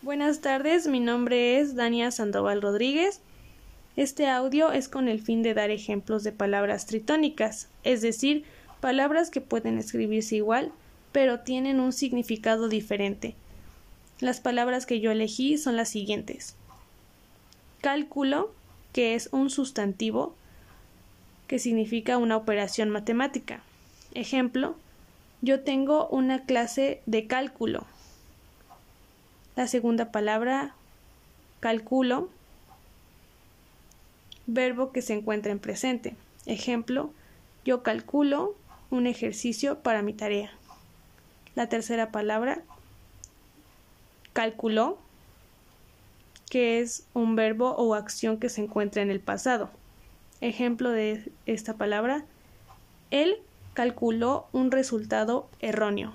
Buenas 0.00 0.40
tardes, 0.40 0.86
mi 0.86 1.00
nombre 1.00 1.58
es 1.58 1.74
Dania 1.74 2.12
Sandoval 2.12 2.62
Rodríguez. 2.62 3.20
Este 3.96 4.28
audio 4.28 4.70
es 4.70 4.88
con 4.88 5.08
el 5.08 5.20
fin 5.20 5.42
de 5.42 5.54
dar 5.54 5.72
ejemplos 5.72 6.22
de 6.22 6.30
palabras 6.30 6.86
tritónicas, 6.86 7.68
es 7.82 8.00
decir, 8.00 8.44
palabras 8.80 9.28
que 9.28 9.40
pueden 9.40 9.76
escribirse 9.76 10.36
igual, 10.36 10.70
pero 11.10 11.40
tienen 11.40 11.80
un 11.80 11.92
significado 11.92 12.68
diferente. 12.68 13.34
Las 14.20 14.38
palabras 14.38 14.86
que 14.86 15.00
yo 15.00 15.10
elegí 15.10 15.58
son 15.58 15.74
las 15.74 15.88
siguientes. 15.88 16.54
Cálculo, 17.80 18.54
que 18.92 19.16
es 19.16 19.28
un 19.32 19.50
sustantivo 19.50 20.32
que 21.48 21.58
significa 21.58 22.18
una 22.18 22.36
operación 22.36 22.88
matemática. 22.88 23.62
Ejemplo, 24.14 24.76
yo 25.42 25.64
tengo 25.64 26.06
una 26.06 26.44
clase 26.44 27.02
de 27.06 27.26
cálculo. 27.26 27.84
La 29.58 29.66
segunda 29.66 30.12
palabra, 30.12 30.72
calculo, 31.58 32.28
verbo 34.46 34.92
que 34.92 35.02
se 35.02 35.14
encuentra 35.14 35.50
en 35.50 35.58
presente. 35.58 36.14
Ejemplo, 36.46 37.10
yo 37.64 37.82
calculo 37.82 38.54
un 38.90 39.08
ejercicio 39.08 39.80
para 39.80 40.00
mi 40.00 40.12
tarea. 40.12 40.52
La 41.56 41.68
tercera 41.68 42.12
palabra, 42.12 42.62
calculó, 44.32 44.96
que 46.48 46.78
es 46.78 47.04
un 47.12 47.34
verbo 47.34 47.70
o 47.72 47.96
acción 47.96 48.38
que 48.38 48.50
se 48.50 48.62
encuentra 48.62 49.02
en 49.02 49.10
el 49.10 49.18
pasado. 49.18 49.70
Ejemplo 50.40 50.90
de 50.90 51.32
esta 51.46 51.74
palabra, 51.74 52.24
él 53.10 53.38
calculó 53.74 54.46
un 54.52 54.70
resultado 54.70 55.48
erróneo. 55.58 56.14